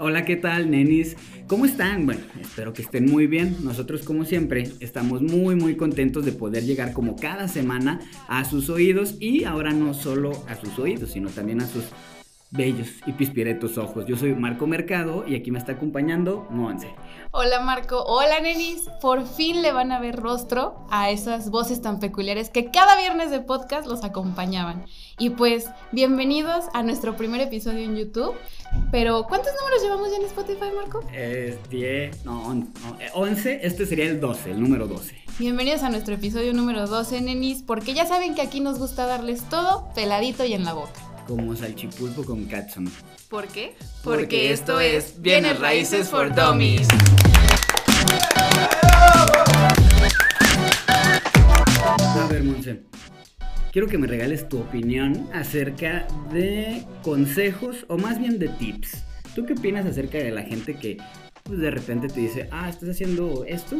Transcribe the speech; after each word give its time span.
Hola, 0.00 0.24
¿qué 0.24 0.34
tal, 0.34 0.72
nenis? 0.72 1.16
¿Cómo 1.46 1.66
están? 1.66 2.04
Bueno, 2.04 2.20
espero 2.40 2.72
que 2.72 2.82
estén 2.82 3.06
muy 3.06 3.28
bien. 3.28 3.58
Nosotros, 3.62 4.02
como 4.02 4.24
siempre, 4.24 4.64
estamos 4.80 5.22
muy, 5.22 5.54
muy 5.54 5.76
contentos 5.76 6.24
de 6.24 6.32
poder 6.32 6.64
llegar 6.64 6.92
como 6.92 7.14
cada 7.14 7.46
semana 7.46 8.00
a 8.26 8.44
sus 8.44 8.70
oídos 8.70 9.14
y 9.20 9.44
ahora 9.44 9.72
no 9.72 9.94
solo 9.94 10.32
a 10.48 10.56
sus 10.56 10.76
oídos, 10.80 11.12
sino 11.12 11.28
también 11.28 11.60
a 11.60 11.68
sus 11.68 11.84
bellos 12.50 12.88
y 13.06 13.12
pispiretos 13.12 13.78
ojos. 13.78 14.04
Yo 14.06 14.16
soy 14.16 14.34
Marco 14.34 14.66
Mercado 14.66 15.24
y 15.28 15.36
aquí 15.36 15.52
me 15.52 15.60
está 15.60 15.74
acompañando 15.74 16.48
Monse. 16.50 16.88
Hola 17.36 17.58
Marco, 17.58 18.04
hola 18.04 18.38
nenis. 18.38 18.82
Por 19.00 19.26
fin 19.26 19.60
le 19.60 19.72
van 19.72 19.90
a 19.90 19.98
ver 19.98 20.14
rostro 20.14 20.76
a 20.88 21.10
esas 21.10 21.50
voces 21.50 21.82
tan 21.82 21.98
peculiares 21.98 22.48
que 22.48 22.70
cada 22.70 22.96
viernes 22.96 23.32
de 23.32 23.40
podcast 23.40 23.88
los 23.88 24.04
acompañaban. 24.04 24.86
Y 25.18 25.30
pues, 25.30 25.68
bienvenidos 25.90 26.66
a 26.74 26.84
nuestro 26.84 27.16
primer 27.16 27.40
episodio 27.40 27.80
en 27.80 27.96
YouTube. 27.96 28.36
Pero, 28.92 29.26
¿cuántos 29.28 29.52
números 29.60 29.82
llevamos 29.82 30.12
ya 30.12 30.18
en 30.18 30.26
Spotify, 30.26 30.66
Marco? 30.76 31.00
Es 31.12 31.56
10, 31.70 32.24
no, 32.24 32.54
11, 33.14 33.66
este 33.66 33.84
sería 33.84 34.04
el 34.04 34.20
12, 34.20 34.52
el 34.52 34.60
número 34.60 34.86
12. 34.86 35.16
Bienvenidos 35.36 35.82
a 35.82 35.88
nuestro 35.88 36.14
episodio 36.14 36.52
número 36.52 36.86
12, 36.86 37.20
nenis, 37.20 37.64
porque 37.64 37.94
ya 37.94 38.06
saben 38.06 38.36
que 38.36 38.42
aquí 38.42 38.60
nos 38.60 38.78
gusta 38.78 39.06
darles 39.06 39.42
todo 39.48 39.88
peladito 39.96 40.44
y 40.44 40.52
en 40.52 40.62
la 40.62 40.74
boca 40.74 41.03
como 41.26 41.54
salchipulpo 41.56 42.24
con 42.24 42.44
catsup. 42.46 42.88
¿Por 43.28 43.48
qué? 43.48 43.74
Porque, 44.02 44.52
esto 44.52 44.80
es 44.80 45.20
Bienes 45.20 45.58
Raíces 45.58 46.08
for 46.08 46.34
Dummies. 46.34 46.88
A 51.98 52.26
ver, 52.28 52.44
Monse. 52.44 52.82
Quiero 53.72 53.88
que 53.88 53.98
me 53.98 54.06
regales 54.06 54.48
tu 54.48 54.60
opinión 54.60 55.28
acerca 55.32 56.06
de 56.32 56.84
consejos 57.02 57.84
o 57.88 57.98
más 57.98 58.18
bien 58.20 58.38
de 58.38 58.48
tips. 58.48 59.04
¿Tú 59.34 59.44
qué 59.46 59.54
opinas 59.54 59.84
acerca 59.84 60.18
de 60.18 60.30
la 60.30 60.42
gente 60.42 60.76
que 60.76 60.98
pues, 61.42 61.58
de 61.58 61.70
repente 61.70 62.08
te 62.08 62.20
dice, 62.20 62.48
ah, 62.52 62.68
estás 62.68 62.90
haciendo 62.90 63.44
esto 63.46 63.76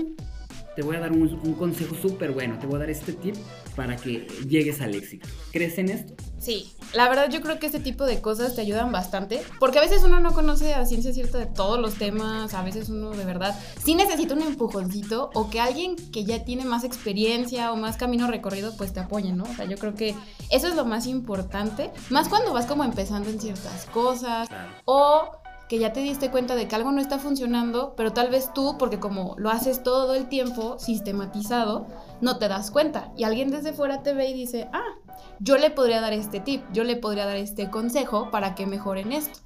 te 0.75 0.83
voy 0.83 0.97
a 0.97 1.01
dar 1.01 1.13
un, 1.13 1.55
consejo 1.55 1.95
súper 1.95 2.33
bueno, 2.33 2.59
te 2.59 2.67
voy 2.67 2.77
a 2.77 2.79
dar 2.81 2.91
este 2.91 3.13
tip 3.13 3.37
para 3.77 3.97
que 3.97 4.27
llegues 4.49 4.81
al 4.81 4.95
éxito. 4.95 5.29
¿Crees 5.53 5.79
en 5.79 5.89
esto? 5.89 6.15
Sí, 6.39 6.75
la 6.93 7.09
verdad 7.09 7.31
yo 7.31 7.41
creo 7.41 7.59
que 7.59 7.67
este 7.67 7.81
tipo 7.81 8.05
de 8.05 8.21
cosas 8.21 8.55
te 8.55 8.61
ayudan 8.61 8.93
bastante, 8.93 9.43
porque 9.59 9.79
a 9.79 9.83
veces 9.83 10.03
uno 10.05 10.21
no 10.21 10.35
conoce 10.35 10.75
a 10.75 10.85
ciencia 10.85 11.13
cierta 11.13 11.39
de 11.39 11.47
todos 11.47 11.79
los 11.79 11.95
temas, 11.95 12.53
a 12.53 12.63
veces 12.63 12.91
uno 12.91 13.13
de 13.13 13.25
verdad 13.25 13.59
sí 13.83 13.95
necesita 13.95 14.35
un 14.35 14.43
empujoncito 14.43 15.31
o 15.35 15.49
que 15.49 15.61
alguien 15.61 15.97
que 16.13 16.25
ya 16.25 16.45
tiene 16.45 16.65
más 16.65 16.85
experiencia 16.85 17.73
o 17.73 17.77
más 17.77 17.97
camino 17.97 18.27
recorrido 18.27 18.77
pues 18.77 18.93
te 18.93 19.01
apoye, 19.01 19.33
¿no? 19.33 19.45
O 19.45 19.55
sea, 19.55 19.65
yo 19.65 19.79
creo 19.79 19.95
que 19.95 20.15
eso 20.51 20.69
es 20.69 20.75
lo 20.75 20.85
más 20.85 21.07
importante, 21.07 21.91
más 22.11 22.29
cuando 22.29 22.53
vas 22.53 22.67
como 22.67 22.85
empezando 22.85 23.31
en 23.31 23.41
ciertas 23.41 23.87
cosas 23.87 24.49
o 24.85 25.31
que 25.69 25.79
ya 25.79 25.93
te 25.93 26.01
diste 26.01 26.31
cuenta 26.31 26.55
de 26.55 26.69
que 26.69 26.75
algo 26.75 26.93
no 26.93 27.01
está 27.01 27.19
funcionando, 27.19 27.95
pero 27.97 28.13
tal 28.13 28.31
vez 28.31 28.53
tú, 28.53 28.77
porque 28.79 28.99
como 28.99 29.35
lo 29.39 29.51
haces 29.51 29.83
todo 29.83 30.15
el 30.15 30.29
tiempo 30.29 30.79
sistematizado, 30.79 31.87
no 32.21 32.39
te 32.39 32.49
das 32.49 32.71
cuenta. 32.71 33.13
Y 33.17 33.25
alguien 33.25 33.51
desde 33.51 33.73
fuera 33.73 34.03
te 34.03 34.13
ve 34.13 34.29
y 34.29 34.35
dice, 34.35 34.69
ah, 34.73 34.99
yo 35.39 35.57
le 35.57 35.71
podría 35.71 36.01
dar 36.01 36.13
este 36.13 36.41
tip, 36.41 36.63
yo 36.73 36.85
le 36.85 36.97
podría 36.97 37.27
dar 37.27 37.37
este 37.37 37.71
consejo 37.71 38.31
para 38.31 38.55
que 38.55 38.67
mejoren 38.67 39.13
esto. 39.13 39.41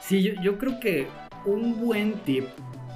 Sí, 0.00 0.22
yo, 0.22 0.32
yo 0.42 0.58
creo 0.58 0.78
que 0.80 1.08
un 1.46 1.80
buen 1.80 2.14
tip 2.20 2.46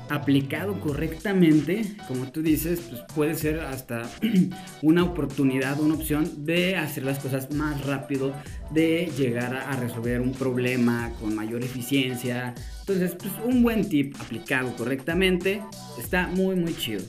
aplicado 0.08 0.80
correctamente, 0.80 1.96
como 2.08 2.30
tú 2.30 2.42
dices, 2.42 2.80
pues 2.88 3.02
puede 3.14 3.34
ser 3.34 3.60
hasta 3.60 4.02
una 4.82 5.04
oportunidad, 5.04 5.80
una 5.80 5.94
opción 5.94 6.44
de 6.44 6.76
hacer 6.76 7.04
las 7.04 7.18
cosas 7.18 7.50
más 7.52 7.84
rápido, 7.86 8.34
de 8.70 9.10
llegar 9.16 9.54
a, 9.54 9.74
resolver 9.76 10.20
un 10.20 10.32
problema 10.32 11.12
con 11.20 11.34
mayor 11.34 11.62
eficiencia. 11.62 12.54
Entonces, 12.80 13.16
pues 13.18 13.32
un 13.44 13.62
buen 13.62 13.88
tip 13.88 14.16
aplicado 14.20 14.74
correctamente 14.76 15.62
está 15.98 16.28
muy, 16.28 16.56
muy 16.56 16.76
chido. 16.76 17.02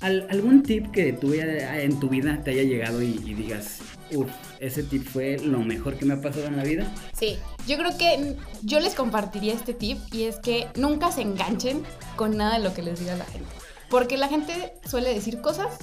¿Algún 0.00 0.62
tip 0.62 0.90
que 0.90 1.12
tú 1.12 1.32
en 1.32 2.00
tu 2.00 2.08
vida 2.08 2.42
te 2.42 2.50
haya 2.50 2.64
llegado 2.64 3.02
y, 3.02 3.20
y 3.24 3.34
digas, 3.34 3.78
uff, 4.16 4.30
ese 4.60 4.82
tip 4.82 5.06
fue 5.06 5.38
lo 5.38 5.60
mejor 5.60 5.96
que 5.96 6.04
me 6.04 6.14
ha 6.14 6.20
pasado 6.20 6.46
en 6.46 6.56
la 6.56 6.64
vida. 6.64 6.92
Sí, 7.12 7.38
yo 7.66 7.76
creo 7.78 7.96
que 7.96 8.36
yo 8.62 8.80
les 8.80 8.94
compartiría 8.94 9.54
este 9.54 9.74
tip 9.74 9.98
y 10.12 10.24
es 10.24 10.36
que 10.36 10.68
nunca 10.76 11.12
se 11.12 11.22
enganchen 11.22 11.82
con 12.16 12.36
nada 12.36 12.58
de 12.58 12.64
lo 12.64 12.74
que 12.74 12.82
les 12.82 13.00
diga 13.00 13.16
la 13.16 13.24
gente. 13.24 13.48
Porque 13.90 14.16
la 14.16 14.28
gente 14.28 14.74
suele 14.86 15.12
decir 15.12 15.40
cosas, 15.40 15.78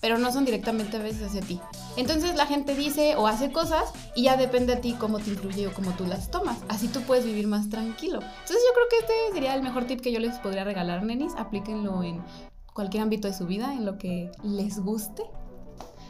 pero 0.00 0.18
no 0.18 0.30
son 0.30 0.44
directamente 0.44 0.98
a 0.98 1.00
veces 1.00 1.22
hacia 1.22 1.40
ti. 1.40 1.60
Entonces 1.96 2.34
la 2.36 2.44
gente 2.44 2.74
dice 2.74 3.16
o 3.16 3.26
hace 3.26 3.52
cosas 3.52 3.90
y 4.14 4.24
ya 4.24 4.36
depende 4.36 4.74
de 4.74 4.80
ti 4.82 4.94
cómo 4.98 5.18
te 5.18 5.30
influye 5.30 5.66
o 5.66 5.72
cómo 5.72 5.92
tú 5.92 6.04
las 6.04 6.30
tomas. 6.30 6.58
Así 6.68 6.88
tú 6.88 7.00
puedes 7.00 7.24
vivir 7.24 7.46
más 7.46 7.70
tranquilo. 7.70 8.20
Entonces 8.20 8.58
yo 8.68 8.74
creo 8.74 8.88
que 8.90 8.98
este 8.98 9.14
sería 9.32 9.54
el 9.54 9.62
mejor 9.62 9.86
tip 9.86 10.02
que 10.02 10.12
yo 10.12 10.20
les 10.20 10.36
podría 10.40 10.64
regalar, 10.64 11.04
nenis. 11.04 11.32
Aplíquenlo 11.38 12.02
en 12.02 12.22
cualquier 12.74 13.02
ámbito 13.02 13.28
de 13.28 13.34
su 13.34 13.46
vida, 13.46 13.72
en 13.72 13.86
lo 13.86 13.96
que 13.96 14.30
les 14.42 14.78
guste. 14.78 15.22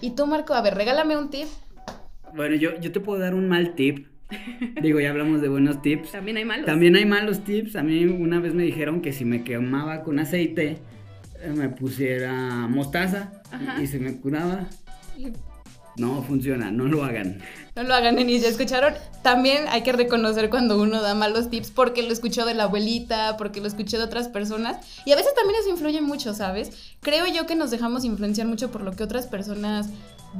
Y 0.00 0.10
tú, 0.10 0.26
Marco, 0.26 0.54
a 0.54 0.60
ver, 0.60 0.74
regálame 0.74 1.16
un 1.16 1.30
tip 1.30 1.46
bueno, 2.36 2.56
yo, 2.56 2.78
yo 2.80 2.92
te 2.92 3.00
puedo 3.00 3.18
dar 3.20 3.34
un 3.34 3.48
mal 3.48 3.74
tip. 3.74 4.06
Digo, 4.82 5.00
ya 5.00 5.10
hablamos 5.10 5.40
de 5.40 5.48
buenos 5.48 5.82
tips. 5.82 6.12
También 6.12 6.36
hay 6.36 6.44
malos. 6.44 6.66
También 6.66 6.96
hay 6.96 7.04
malos 7.04 7.44
tips. 7.44 7.76
A 7.76 7.82
mí 7.82 8.04
una 8.04 8.40
vez 8.40 8.54
me 8.54 8.62
dijeron 8.62 9.00
que 9.00 9.12
si 9.12 9.24
me 9.24 9.44
quemaba 9.44 10.02
con 10.02 10.18
aceite, 10.18 10.78
eh, 11.42 11.52
me 11.54 11.68
pusiera 11.68 12.66
mostaza 12.68 13.42
y 13.80 13.86
se 13.86 13.98
me 13.98 14.16
curaba. 14.16 14.68
No 15.96 16.22
funciona, 16.22 16.70
no 16.70 16.84
lo 16.84 17.04
hagan. 17.04 17.40
No 17.76 17.82
lo 17.82 17.94
hagan, 17.94 18.18
Enis, 18.18 18.42
ya 18.42 18.48
escucharon. 18.48 18.94
También 19.22 19.64
hay 19.68 19.82
que 19.82 19.92
reconocer 19.92 20.50
cuando 20.50 20.80
uno 20.80 21.00
da 21.00 21.14
malos 21.14 21.50
tips 21.50 21.70
porque 21.70 22.02
lo 22.02 22.12
escuchó 22.12 22.44
de 22.44 22.54
la 22.54 22.64
abuelita, 22.64 23.36
porque 23.36 23.60
lo 23.60 23.68
escuché 23.68 23.98
de 23.98 24.04
otras 24.04 24.28
personas. 24.28 24.84
Y 25.04 25.12
a 25.12 25.16
veces 25.16 25.34
también 25.34 25.60
eso 25.60 25.70
influye 25.70 26.00
mucho, 26.00 26.34
¿sabes? 26.34 26.94
Creo 27.00 27.26
yo 27.26 27.46
que 27.46 27.54
nos 27.54 27.70
dejamos 27.70 28.04
influenciar 28.04 28.46
mucho 28.46 28.70
por 28.70 28.82
lo 28.82 28.92
que 28.92 29.04
otras 29.04 29.26
personas 29.26 29.88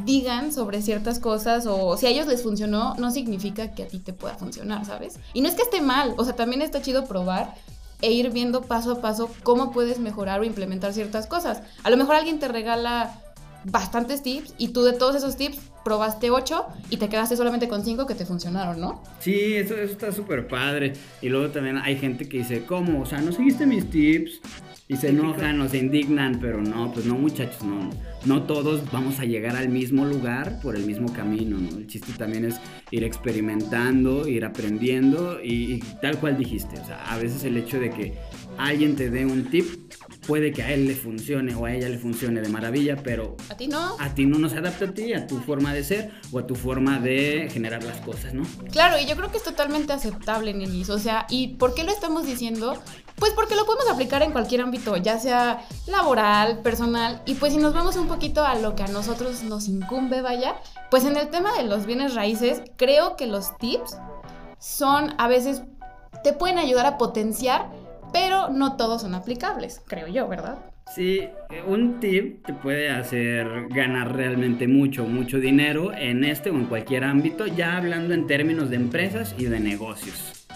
digan 0.05 0.53
sobre 0.53 0.83
ciertas 0.83 1.21
cosas 1.21 1.67
o 1.67 1.97
si 1.97 2.07
a 2.07 2.11
ellos 2.11 2.27
les 2.27 2.43
funcionó, 2.43 2.95
no 2.99 3.13
significa 3.13 3.75
que 3.75 3.85
a 3.85 3.87
ti 3.87 4.01
te 4.01 4.13
pueda 4.13 4.35
funcionar, 4.35 4.85
¿sabes? 4.85 5.21
Y 5.35 5.41
no 5.41 5.49
es 5.49 5.55
que 5.55 5.63
esté 5.63 5.81
mal, 5.81 6.15
o 6.17 6.25
sea, 6.25 6.35
también 6.35 6.63
está 6.63 6.83
chido 6.83 7.05
probar 7.05 7.55
e 8.01 8.11
ir 8.11 8.31
viendo 8.31 8.63
paso 8.63 8.93
a 8.93 9.01
paso 9.01 9.31
cómo 9.45 9.71
puedes 9.71 9.99
mejorar 9.99 10.41
o 10.41 10.45
implementar 10.45 10.93
ciertas 10.93 11.27
cosas. 11.27 11.63
A 11.85 11.91
lo 11.91 11.97
mejor 11.97 12.17
alguien 12.17 12.39
te 12.39 12.49
regala 12.49 13.24
bastantes 13.65 14.23
tips 14.23 14.55
y 14.59 14.69
tú 14.69 14.83
de 14.83 14.93
todos 14.93 15.17
esos 15.17 15.37
tips 15.37 15.59
probaste 15.85 16.31
ocho 16.31 16.67
y 16.91 16.97
te 16.97 17.09
quedaste 17.09 17.37
solamente 17.37 17.69
con 17.69 17.85
cinco 17.85 18.07
que 18.07 18.15
te 18.15 18.25
funcionaron, 18.25 18.81
¿no? 18.81 19.03
Sí, 19.21 19.55
eso, 19.55 19.75
eso 19.75 19.93
está 19.93 20.13
súper 20.13 20.49
padre. 20.49 20.95
Y 21.21 21.29
luego 21.29 21.51
también 21.51 21.79
hay 21.79 21.97
gente 21.97 22.29
que 22.29 22.39
dice, 22.39 22.65
¿cómo? 22.65 23.03
O 23.03 23.07
sea, 23.07 23.21
no 23.21 23.33
seguiste 23.33 23.67
mis 23.67 23.89
tips 23.91 24.41
y 24.87 24.97
se 24.97 25.09
enojan 25.09 25.61
o 25.61 25.69
se 25.69 25.79
indignan, 25.79 26.39
pero 26.41 26.61
no, 26.61 26.93
pues 26.93 27.07
no 27.07 27.15
muchachos, 27.15 27.63
no, 27.63 27.89
no 28.27 28.43
todos 28.43 28.83
vamos 28.93 29.19
a 29.19 29.25
llegar 29.25 29.57
al 29.57 29.71
mismo 29.71 30.05
lugar 30.05 30.61
por 30.61 30.77
el 30.77 30.85
mismo 30.85 31.11
camino, 31.13 31.59
¿no? 31.59 31.79
El 31.79 31.87
chiste 31.87 32.13
también 32.19 32.45
es 32.45 32.57
ir 32.91 33.03
experimentando, 33.03 34.29
ir 34.29 34.45
aprendiendo 34.45 35.43
y, 35.43 35.75
y 35.75 35.79
tal 36.03 36.19
cual 36.19 36.37
dijiste, 36.37 36.79
o 36.79 36.85
sea, 36.85 37.03
a 37.05 37.17
veces 37.17 37.45
el 37.45 37.57
hecho 37.57 37.79
de 37.81 37.91
que 37.91 38.15
alguien 38.59 38.95
te 38.95 39.11
dé 39.11 39.25
un 39.25 39.45
tip 39.51 39.67
puede 40.27 40.53
que 40.53 40.63
a 40.63 40.73
él 40.73 40.87
le 40.87 40.95
funcione 40.95 41.55
o 41.55 41.65
a 41.65 41.73
ella 41.73 41.89
le 41.89 41.99
funcione 41.99 42.41
de 42.41 42.49
maravilla, 42.49 42.97
pero 43.03 43.37
a 43.51 43.57
ti 43.57 43.69
no. 43.69 43.97
A 43.99 44.15
ti 44.15 44.27
no 44.27 44.39
nos 44.39 44.53
adapta 44.55 44.87
a 44.87 44.93
ti, 44.93 45.13
a 45.13 45.27
tu 45.27 45.39
forma 45.41 45.73
de 45.73 45.85
ser 45.85 46.11
o 46.33 46.39
a 46.39 46.47
tu 46.47 46.55
forma 46.55 46.99
de 46.99 47.49
generar 47.53 47.83
las 47.85 48.01
cosas, 48.01 48.35
¿no? 48.35 48.45
Claro, 48.71 48.99
y 48.99 49.07
yo 49.07 49.17
creo 49.17 49.31
que 49.31 49.39
es 49.39 49.43
totalmente 49.43 49.93
aceptable, 49.93 50.55
Nelis. 50.55 50.91
O 50.91 50.99
sea, 50.99 51.27
¿y 51.29 51.55
por 51.57 51.75
qué 51.75 51.85
lo 51.85 51.91
estamos 51.91 52.27
diciendo? 52.27 52.81
Pues 53.17 53.33
porque 53.33 53.55
lo 53.55 53.65
podemos 53.65 53.89
aplicar 53.89 54.23
en 54.23 54.33
cualquier 54.33 54.61
ámbito, 54.61 54.97
ya 54.97 55.19
sea 55.19 55.65
laboral, 55.87 56.63
personal, 56.63 57.23
y 57.27 57.35
pues 57.35 57.53
si 57.53 57.59
nos 57.59 57.73
vamos 57.73 57.97
un 57.97 58.09
poquito 58.09 58.45
a 58.45 58.57
lo 58.57 58.75
que 58.75 58.83
a 58.83 58.89
nosotros 58.89 59.43
nos 59.45 59.69
incumbe, 59.69 60.21
vaya, 60.21 60.57
pues 60.91 61.05
en 61.05 61.17
el 61.17 61.29
tema 61.29 61.57
de 61.57 61.65
los 61.65 61.87
bienes 61.87 62.15
raíces, 62.15 62.63
creo 62.77 63.17
que 63.17 63.27
los 63.27 63.57
tips 63.59 63.97
son 64.59 65.15
a 65.19 65.29
veces 65.29 65.63
te 66.25 66.33
pueden 66.33 66.59
ayudar 66.59 66.87
a 66.87 66.99
potenciar 66.99 67.71
pero 68.15 68.49
no 68.49 68.77
todos 68.77 69.03
son 69.03 69.17
aplicables, 69.17 69.83
creo 69.89 70.07
yo, 70.07 70.29
¿verdad? 70.29 70.59
Sí, 70.95 71.29
un 71.67 71.99
tip 71.99 72.47
te 72.47 72.55
puede 72.55 72.89
hacer 72.89 73.67
ganar 73.71 74.15
realmente 74.15 74.69
mucho, 74.69 75.05
mucho 75.05 75.39
dinero 75.39 75.93
en 75.93 76.23
este 76.23 76.51
o 76.51 76.55
en 76.55 76.67
cualquier 76.67 77.03
ámbito, 77.03 77.49
ya 77.49 77.77
hablando 77.77 78.15
en 78.15 78.29
términos 78.29 78.71
de 78.71 78.77
empresas 78.77 79.35
y 79.37 79.47
de 79.47 79.59
negocios. 79.59 80.47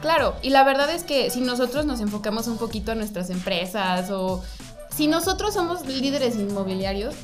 Claro, 0.00 0.34
y 0.40 0.48
la 0.48 0.64
verdad 0.64 0.90
es 0.94 1.04
que 1.04 1.28
si 1.28 1.42
nosotros 1.42 1.84
nos 1.84 2.00
enfocamos 2.00 2.46
un 2.46 2.56
poquito 2.56 2.92
a 2.92 2.94
nuestras 2.94 3.28
empresas 3.28 4.10
o 4.10 4.42
si 4.88 5.08
nosotros 5.08 5.52
somos 5.52 5.86
líderes 5.86 6.36
inmobiliarios, 6.36 7.14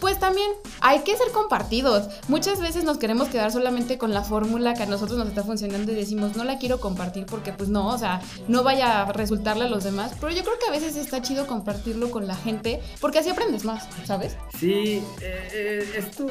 Pues 0.00 0.18
también 0.18 0.50
hay 0.80 1.00
que 1.00 1.16
ser 1.16 1.28
compartidos. 1.32 2.08
Muchas 2.28 2.60
veces 2.60 2.84
nos 2.84 2.98
queremos 2.98 3.28
quedar 3.28 3.52
solamente 3.52 3.98
con 3.98 4.12
la 4.12 4.22
fórmula 4.22 4.74
que 4.74 4.82
a 4.82 4.86
nosotros 4.86 5.18
nos 5.18 5.28
está 5.28 5.42
funcionando 5.42 5.92
y 5.92 5.94
decimos, 5.94 6.36
no 6.36 6.44
la 6.44 6.58
quiero 6.58 6.80
compartir 6.80 7.26
porque 7.26 7.52
pues 7.52 7.68
no, 7.68 7.88
o 7.88 7.98
sea, 7.98 8.20
no 8.48 8.62
vaya 8.62 9.02
a 9.02 9.12
resultarle 9.12 9.64
a 9.64 9.68
los 9.68 9.84
demás. 9.84 10.12
Pero 10.20 10.32
yo 10.32 10.42
creo 10.42 10.58
que 10.58 10.66
a 10.68 10.70
veces 10.70 10.96
está 10.96 11.22
chido 11.22 11.46
compartirlo 11.46 12.10
con 12.10 12.26
la 12.26 12.36
gente 12.36 12.80
porque 13.00 13.18
así 13.18 13.30
aprendes 13.30 13.64
más, 13.64 13.88
¿sabes? 14.04 14.36
Sí, 14.58 15.02
eh, 15.20 15.48
eh, 15.52 15.90
esto 15.96 16.26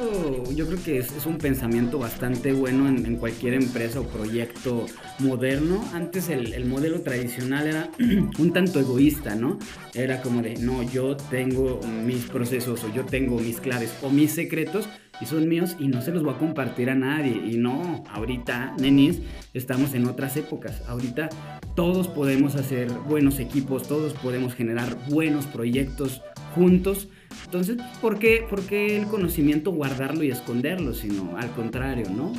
yo 0.52 0.66
creo 0.66 0.82
que 0.82 0.98
es, 0.98 1.26
un 1.26 1.38
pensamiento 1.38 1.98
bastante 1.98 2.52
bueno 2.52 2.88
en, 2.88 3.16
cualquier 3.16 3.54
empresa 3.54 4.00
o 4.00 4.04
proyecto 4.04 4.86
moderno. 5.18 5.84
Antes 5.92 6.28
el, 6.28 6.52
el 6.52 6.66
modelo 6.66 7.00
tradicional 7.00 7.66
era 7.66 7.90
un 8.38 8.52
tanto 8.52 8.78
egoísta, 8.78 9.34
¿no? 9.34 9.58
Era 9.94 10.20
como 10.20 10.42
de, 10.42 10.56
no, 10.56 10.82
yo 10.82 11.16
tengo 11.16 11.80
mis 12.04 12.24
procesos 12.24 12.84
o 12.84 12.92
yo 12.92 13.04
tengo 13.04 13.38
mis 13.38 13.60
claves 13.66 13.92
o 14.02 14.10
mis 14.10 14.32
secretos 14.32 14.88
y 15.20 15.26
son 15.26 15.48
míos 15.48 15.76
y 15.80 15.88
no 15.88 16.02
se 16.02 16.12
los 16.12 16.22
voy 16.22 16.34
a 16.34 16.38
compartir 16.38 16.88
a 16.88 16.94
nadie. 16.94 17.32
Y 17.32 17.56
no, 17.56 18.04
ahorita, 18.10 18.74
nenis, 18.78 19.20
estamos 19.54 19.94
en 19.94 20.06
otras 20.06 20.36
épocas. 20.36 20.82
Ahorita 20.86 21.28
todos 21.74 22.06
podemos 22.06 22.54
hacer 22.54 22.90
buenos 22.90 23.40
equipos, 23.40 23.88
todos 23.88 24.12
podemos 24.12 24.54
generar 24.54 24.96
buenos 25.08 25.46
proyectos 25.46 26.22
juntos. 26.54 27.08
Entonces, 27.44 27.78
¿por 28.00 28.18
qué, 28.18 28.46
¿por 28.48 28.62
qué 28.62 28.98
el 28.98 29.06
conocimiento 29.06 29.72
guardarlo 29.72 30.22
y 30.22 30.30
esconderlo? 30.30 30.94
Sino 30.94 31.36
al 31.36 31.50
contrario, 31.50 32.08
¿no? 32.10 32.32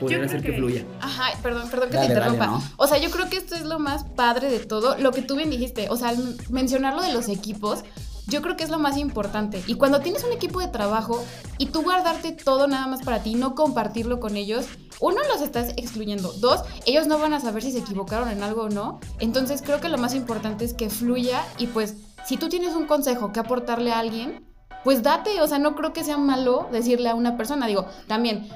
Poder 0.00 0.24
hacer 0.24 0.42
que... 0.42 0.54
fluya. 0.54 0.84
Ajá, 1.00 1.38
perdón, 1.40 1.70
perdón 1.70 1.90
que 1.90 1.98
te 1.98 2.06
interrumpa. 2.06 2.60
O 2.76 2.86
sea, 2.86 2.98
yo 2.98 3.10
creo 3.10 3.30
que 3.30 3.36
esto 3.36 3.54
es 3.54 3.64
lo 3.64 3.78
más 3.78 4.04
padre 4.04 4.50
de 4.50 4.58
todo. 4.58 4.98
Lo 4.98 5.12
que 5.12 5.22
tú 5.22 5.36
bien 5.36 5.50
dijiste, 5.50 5.86
o 5.88 5.96
sea, 5.96 6.08
al 6.08 6.36
mencionar 6.50 6.94
lo 6.94 7.02
de 7.02 7.12
los 7.12 7.28
equipos, 7.28 7.84
yo 8.26 8.42
creo 8.42 8.56
que 8.56 8.64
es 8.64 8.70
lo 8.70 8.78
más 8.78 8.96
importante. 8.96 9.62
Y 9.66 9.74
cuando 9.74 10.00
tienes 10.00 10.24
un 10.24 10.32
equipo 10.32 10.60
de 10.60 10.68
trabajo 10.68 11.22
y 11.58 11.66
tú 11.66 11.82
guardarte 11.82 12.32
todo 12.32 12.66
nada 12.66 12.86
más 12.86 13.02
para 13.02 13.22
ti, 13.22 13.34
no 13.34 13.54
compartirlo 13.54 14.20
con 14.20 14.36
ellos, 14.36 14.66
uno 15.00 15.18
los 15.32 15.42
estás 15.42 15.70
excluyendo. 15.76 16.32
Dos, 16.34 16.62
ellos 16.86 17.06
no 17.06 17.18
van 17.18 17.34
a 17.34 17.40
saber 17.40 17.62
si 17.62 17.72
se 17.72 17.78
equivocaron 17.78 18.30
en 18.30 18.42
algo 18.42 18.62
o 18.62 18.68
no. 18.68 19.00
Entonces 19.18 19.62
creo 19.62 19.80
que 19.80 19.88
lo 19.88 19.98
más 19.98 20.14
importante 20.14 20.64
es 20.64 20.74
que 20.74 20.90
fluya 20.90 21.42
y 21.58 21.66
pues 21.66 21.94
si 22.24 22.36
tú 22.36 22.48
tienes 22.48 22.74
un 22.74 22.86
consejo 22.86 23.32
que 23.32 23.40
aportarle 23.40 23.92
a 23.92 23.98
alguien, 23.98 24.44
pues 24.82 25.02
date, 25.02 25.40
o 25.40 25.48
sea, 25.48 25.58
no 25.58 25.74
creo 25.74 25.92
que 25.92 26.04
sea 26.04 26.18
malo 26.18 26.68
decirle 26.70 27.08
a 27.08 27.14
una 27.14 27.36
persona, 27.36 27.66
digo, 27.66 27.86
también 28.06 28.48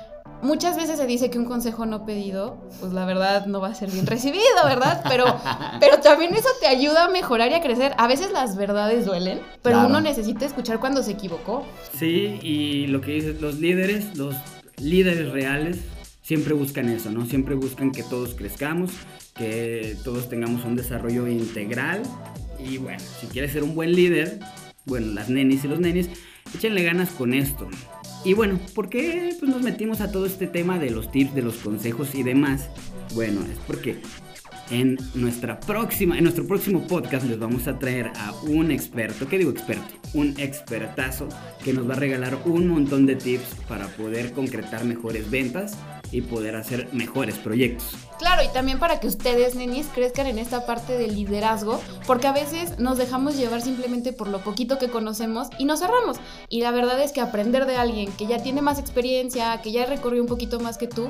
Muchas 0.43 0.77
veces 0.77 0.99
se 0.99 1.07
dice 1.07 1.31
que 1.31 1.39
un 1.39 1.47
consejo 1.47 1.85
no 1.85 2.07
pedido, 2.07 2.63
pues 2.81 2.93
la 2.93 3.05
verdad 3.05 3.47
no 3.47 3.61
va 3.61 3.69
a 3.69 3.75
ser 3.75 3.91
bien 3.91 4.07
recibido, 4.07 4.45
¿verdad? 4.65 5.03
Pero, 5.09 5.25
pero 5.81 5.99
también 5.99 6.35
eso 6.35 6.49
te 6.61 6.67
ayuda 6.67 7.07
a 7.07 7.09
mejorar 7.09 7.51
y 7.51 7.55
a 7.55 7.61
crecer. 7.61 7.93
A 7.99 8.07
veces 8.07 8.31
las 8.31 8.57
verdades 8.57 9.05
duelen, 9.05 9.41
pero 9.63 9.87
uno 9.87 10.01
necesita 10.01 10.47
escuchar 10.47 10.79
cuando 10.79 11.03
se 11.03 11.13
equivocó. 11.13 11.67
Sí, 11.99 12.39
y 12.43 12.87
lo 12.87 13.01
que 13.01 13.13
dices, 13.13 13.41
los 13.41 13.59
líderes, 13.59 14.17
los 14.17 14.37
líderes 14.77 15.33
reales, 15.33 15.79
siempre 16.23 16.55
buscan 16.55 16.89
eso, 16.89 17.11
¿no? 17.11 17.27
Siempre 17.27 17.55
buscan 17.55 17.91
que 17.91 18.03
todos 18.03 18.35
crezcamos, 18.35 18.93
que 19.35 19.97
todos 20.05 20.29
tengamos 20.29 20.65
un 20.65 20.77
desarrollo 20.77 21.27
integral. 21.27 22.03
Y 22.59 22.79
bueno, 22.79 23.01
si 23.21 23.27
quieres 23.27 23.53
ser 23.53 23.65
un 23.65 23.75
buen 23.75 23.93
líder, 23.93 24.39
bueno, 24.85 25.09
las 25.15 25.29
nenis 25.31 25.65
y 25.65 25.69
los 25.69 25.81
nenis, 25.81 26.11
échenle 26.55 26.83
ganas 26.83 27.11
con 27.11 27.35
esto. 27.35 27.69
Y 28.25 28.35
bueno, 28.35 28.59
¿por 28.75 28.89
qué 28.89 29.35
pues, 29.39 29.51
nos 29.51 29.63
metimos 29.63 30.01
a 30.01 30.11
todo 30.11 30.27
este 30.27 30.47
tema 30.47 30.79
de 30.79 30.91
los 30.91 31.11
tips, 31.11 31.35
de 31.35 31.43
los 31.43 31.57
consejos 31.57 32.15
y 32.15 32.23
demás? 32.23 32.69
Bueno, 33.15 33.41
es 33.43 33.59
porque 33.67 34.01
en 34.71 34.99
nuestra 35.15 35.61
próxima, 35.61 36.19
en 36.19 36.25
nuestro 36.25 36.47
próximo 36.47 36.87
podcast 36.87 37.27
les 37.27 37.39
vamos 37.39 37.67
a 37.69 37.79
traer 37.79 38.11
a 38.17 38.35
un 38.43 38.71
experto, 38.71 39.29
¿qué 39.29 39.39
digo 39.39 39.51
experto? 39.51 39.95
Un 40.15 40.35
expertazo 40.39 41.29
que 41.65 41.73
nos 41.73 41.89
va 41.89 41.95
a 41.95 41.99
regalar 41.99 42.39
un 42.45 42.69
montón 42.69 43.07
de 43.07 43.17
tips 43.17 43.55
para 43.69 43.87
poder 43.87 44.33
concretar 44.33 44.85
mejores 44.85 45.31
ventas 45.31 45.77
y 46.13 46.23
poder 46.23 46.57
hacer 46.57 46.89
mejores 46.93 47.37
proyectos. 47.37 47.87
Claro, 48.19 48.43
y 48.43 48.53
también 48.53 48.79
para 48.79 49.01
que 49.01 49.07
ustedes, 49.07 49.55
nenis, 49.55 49.87
crezcan 49.95 50.27
en 50.27 50.39
esta 50.39 50.67
parte 50.67 50.99
del 50.99 51.15
liderazgo, 51.15 51.81
porque 52.07 52.27
a 52.27 52.33
veces 52.33 52.79
nos 52.79 52.99
dejamos 52.99 53.37
llevar 53.37 53.63
simplemente 53.63 54.13
por 54.13 54.29
lo 54.29 54.41
poquito 54.41 54.79
que 54.79 54.89
conocemos 54.89 55.49
y 55.59 55.65
nos 55.65 55.81
cerramos. 55.81 56.19
Y 56.49 56.63
la 56.63 56.71
verdad 56.71 57.01
es 57.01 57.13
que 57.13 57.21
aprender 57.21 57.67
de 57.67 57.77
alguien 57.77 58.11
que 58.13 58.27
ya 58.27 58.43
tiene 58.43 58.63
más 58.63 58.79
experiencia, 58.79 59.61
que 59.63 59.73
ya 59.73 59.87
recorrió 59.87 60.23
un 60.23 60.29
poquito 60.29 60.59
más 60.61 60.79
que 60.79 60.89
tú, 60.89 61.09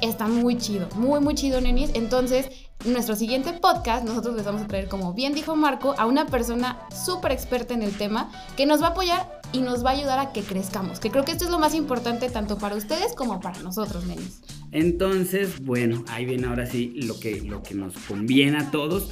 está 0.00 0.26
muy 0.26 0.56
chido, 0.58 0.88
muy, 0.94 1.20
muy 1.20 1.34
chido, 1.34 1.60
nenis. 1.60 1.90
Entonces, 1.94 2.48
en 2.84 2.92
nuestro 2.92 3.16
siguiente 3.16 3.52
podcast, 3.52 4.04
nosotros 4.04 4.34
les 4.36 4.44
vamos 4.44 4.62
a 4.62 4.66
traer, 4.66 4.88
como 4.88 5.12
bien 5.12 5.34
dijo 5.34 5.56
Marco, 5.56 5.94
a 5.98 6.06
una 6.06 6.26
persona 6.26 6.80
súper 7.04 7.32
experta 7.32 7.74
en 7.74 7.82
el 7.82 7.96
tema 7.96 8.30
que 8.56 8.66
nos 8.66 8.82
va 8.82 8.88
a 8.88 8.90
apoyar 8.90 9.39
y 9.52 9.60
nos 9.60 9.84
va 9.84 9.90
a 9.90 9.92
ayudar 9.94 10.18
a 10.18 10.32
que 10.32 10.42
crezcamos. 10.42 11.00
Que 11.00 11.10
creo 11.10 11.24
que 11.24 11.32
esto 11.32 11.44
es 11.44 11.50
lo 11.50 11.58
más 11.58 11.74
importante 11.74 12.28
tanto 12.28 12.58
para 12.58 12.76
ustedes 12.76 13.14
como 13.14 13.40
para 13.40 13.60
nosotros, 13.62 14.06
nenis. 14.06 14.40
Entonces, 14.72 15.60
bueno, 15.60 16.04
ahí 16.08 16.24
viene 16.24 16.46
ahora 16.46 16.66
sí 16.66 16.92
lo 17.02 17.18
que, 17.18 17.40
lo 17.42 17.62
que 17.62 17.74
nos 17.74 17.94
conviene 18.08 18.58
a 18.58 18.70
todos. 18.70 19.10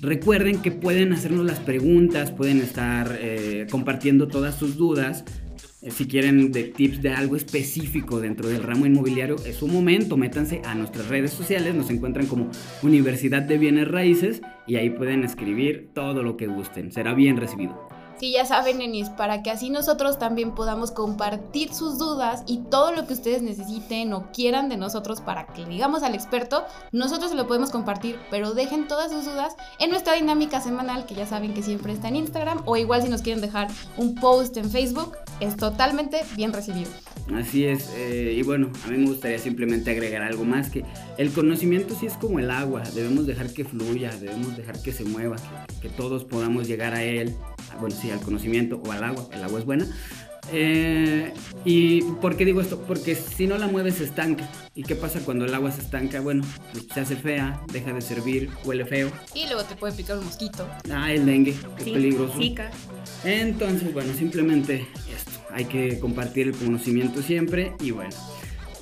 Recuerden 0.00 0.60
que 0.60 0.72
pueden 0.72 1.12
hacernos 1.12 1.46
las 1.46 1.58
preguntas, 1.58 2.30
pueden 2.30 2.60
estar 2.60 3.16
eh, 3.18 3.66
compartiendo 3.70 4.28
todas 4.28 4.56
sus 4.56 4.76
dudas 4.76 5.24
eh, 5.86 5.90
si 5.90 6.06
quieren 6.06 6.52
de 6.52 6.64
tips 6.64 7.00
de 7.00 7.10
algo 7.10 7.36
específico 7.36 8.18
dentro 8.20 8.48
del 8.48 8.62
ramo 8.62 8.86
inmobiliario, 8.86 9.36
es 9.44 9.62
un 9.62 9.72
momento, 9.72 10.16
métanse 10.16 10.60
a 10.64 10.74
nuestras 10.74 11.08
redes 11.08 11.32
sociales, 11.32 11.74
nos 11.74 11.90
encuentran 11.90 12.26
como 12.26 12.50
Universidad 12.82 13.42
de 13.42 13.56
Bienes 13.56 13.86
Raíces 13.86 14.42
y 14.66 14.76
ahí 14.76 14.90
pueden 14.90 15.22
escribir 15.22 15.90
todo 15.94 16.22
lo 16.22 16.36
que 16.36 16.48
gusten, 16.48 16.90
será 16.92 17.14
bien 17.14 17.36
recibido. 17.36 17.88
Sí, 18.18 18.32
ya 18.32 18.46
saben, 18.46 18.80
Enis, 18.80 19.10
para 19.10 19.42
que 19.42 19.50
así 19.50 19.68
nosotros 19.68 20.18
también 20.18 20.54
podamos 20.54 20.90
compartir 20.90 21.74
sus 21.74 21.98
dudas 21.98 22.44
y 22.46 22.58
todo 22.70 22.92
lo 22.92 23.06
que 23.06 23.12
ustedes 23.12 23.42
necesiten 23.42 24.12
o 24.14 24.32
quieran 24.32 24.70
de 24.70 24.78
nosotros 24.78 25.20
para 25.20 25.46
que 25.48 25.62
le 25.62 25.76
digamos 25.76 26.02
al 26.02 26.14
experto, 26.14 26.64
nosotros 26.92 27.30
se 27.32 27.36
lo 27.36 27.46
podemos 27.46 27.70
compartir, 27.70 28.18
pero 28.30 28.54
dejen 28.54 28.88
todas 28.88 29.12
sus 29.12 29.26
dudas 29.26 29.54
en 29.78 29.90
nuestra 29.90 30.14
dinámica 30.14 30.62
semanal, 30.62 31.04
que 31.04 31.14
ya 31.14 31.26
saben 31.26 31.52
que 31.52 31.62
siempre 31.62 31.92
está 31.92 32.08
en 32.08 32.16
Instagram, 32.16 32.62
o 32.64 32.78
igual 32.78 33.02
si 33.02 33.10
nos 33.10 33.20
quieren 33.20 33.42
dejar 33.42 33.68
un 33.98 34.14
post 34.14 34.56
en 34.56 34.70
Facebook, 34.70 35.14
es 35.40 35.56
totalmente 35.56 36.22
bien 36.34 36.54
recibido. 36.54 36.90
Así 37.34 37.66
es, 37.66 37.92
eh, 37.96 38.34
y 38.34 38.42
bueno, 38.42 38.70
a 38.86 38.88
mí 38.88 38.96
me 38.96 39.08
gustaría 39.08 39.38
simplemente 39.38 39.90
agregar 39.90 40.22
algo 40.22 40.44
más, 40.44 40.70
que 40.70 40.84
el 41.18 41.30
conocimiento 41.32 41.94
sí 41.98 42.06
es 42.06 42.14
como 42.14 42.38
el 42.38 42.50
agua, 42.50 42.82
debemos 42.94 43.26
dejar 43.26 43.52
que 43.52 43.66
fluya, 43.66 44.16
debemos 44.16 44.56
dejar 44.56 44.80
que 44.80 44.92
se 44.92 45.04
mueva, 45.04 45.36
que, 45.36 45.82
que 45.82 45.88
todos 45.90 46.24
podamos 46.24 46.66
llegar 46.66 46.94
a 46.94 47.02
él, 47.02 47.36
bueno, 47.80 47.94
sí, 47.94 48.10
al 48.10 48.20
conocimiento 48.20 48.80
o 48.84 48.92
al 48.92 49.04
agua, 49.04 49.28
el 49.32 49.42
agua 49.42 49.60
es 49.60 49.64
buena. 49.64 49.86
Eh, 50.52 51.32
¿Y 51.64 52.02
por 52.02 52.36
qué 52.36 52.44
digo 52.44 52.60
esto? 52.60 52.80
Porque 52.86 53.14
si 53.14 53.46
no 53.46 53.58
la 53.58 53.66
mueves 53.66 53.96
se 53.96 54.04
estanca. 54.04 54.48
¿Y 54.74 54.84
qué 54.84 54.94
pasa 54.94 55.20
cuando 55.20 55.44
el 55.44 55.54
agua 55.54 55.72
se 55.72 55.80
estanca? 55.80 56.20
Bueno, 56.20 56.44
pues 56.72 56.86
se 56.92 57.00
hace 57.00 57.16
fea, 57.16 57.60
deja 57.72 57.92
de 57.92 58.00
servir, 58.00 58.50
huele 58.64 58.84
feo. 58.84 59.10
Y 59.34 59.46
luego 59.46 59.64
te 59.64 59.74
puede 59.74 59.92
picar 59.94 60.18
un 60.18 60.24
mosquito. 60.24 60.68
Ah, 60.90 61.12
el 61.12 61.26
dengue, 61.26 61.50
es 61.78 61.84
peligroso. 61.84 62.38
Entonces, 63.24 63.92
bueno, 63.92 64.12
simplemente 64.14 64.86
esto. 65.14 65.32
Hay 65.50 65.64
que 65.64 65.98
compartir 65.98 66.48
el 66.48 66.54
conocimiento 66.54 67.22
siempre 67.22 67.72
y 67.80 67.90
bueno, 67.90 68.10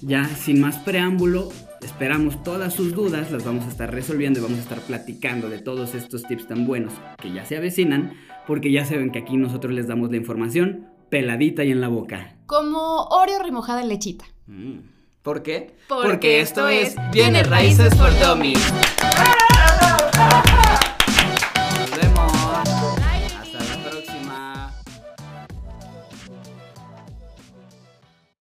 ya 0.02 0.28
sin 0.28 0.60
más 0.60 0.78
preámbulo, 0.78 1.52
esperamos 1.82 2.42
todas 2.42 2.74
sus 2.74 2.92
dudas, 2.92 3.30
las 3.30 3.44
vamos 3.44 3.64
a 3.64 3.68
estar 3.68 3.92
resolviendo 3.92 4.40
y 4.40 4.42
vamos 4.42 4.58
a 4.58 4.62
estar 4.62 4.80
platicando 4.80 5.48
de 5.48 5.58
todos 5.58 5.94
estos 5.94 6.24
tips 6.24 6.48
tan 6.48 6.66
buenos 6.66 6.92
que 7.22 7.32
ya 7.32 7.44
se 7.46 7.56
avecinan, 7.56 8.12
porque 8.46 8.70
ya 8.70 8.84
saben 8.84 9.10
que 9.10 9.18
aquí 9.18 9.36
nosotros 9.36 9.72
les 9.72 9.86
damos 9.86 10.10
la 10.10 10.16
información 10.16 10.88
peladita 11.08 11.64
y 11.64 11.70
en 11.70 11.80
la 11.80 11.88
boca. 11.88 12.36
Como 12.46 13.04
Oreo 13.04 13.38
remojada 13.40 13.82
en 13.82 13.88
lechita. 13.88 14.24
Mm. 14.46 14.78
¿Por 15.22 15.42
qué? 15.42 15.74
Porque, 15.88 16.40
esto 16.40 16.68
es 16.68 16.96
Bienes 17.10 17.48
Raíces 17.48 17.94
por 17.94 18.10
Dummies. 18.18 18.72